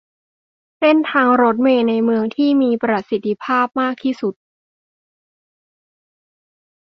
[0.77, 4.35] เส้นทางรถเมล์ในเมืองที่มีประสิทธิภาพมากที่สุด